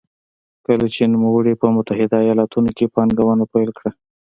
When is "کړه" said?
3.77-3.91